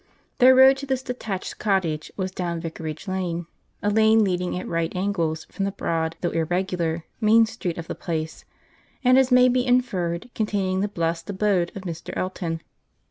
[0.39, 3.45] Their road to this detached cottage was down Vicarage Lane,
[3.83, 7.93] a lane leading at right angles from the broad, though irregular, main street of the
[7.93, 8.43] place;
[9.03, 12.17] and, as may be inferred, containing the blessed abode of Mr.
[12.17, 12.61] Elton.